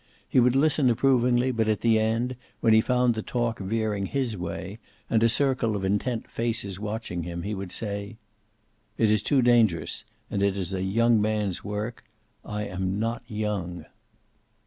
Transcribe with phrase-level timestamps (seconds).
[0.27, 4.35] He would listen approvingly, but at the end, when he found the talk veering his
[4.35, 4.79] way,
[5.11, 8.17] and a circle of intent faces watching him, he would say:
[8.97, 10.03] "It is too dangerous.
[10.31, 12.03] And it is a young man's work.
[12.43, 13.85] I am not young."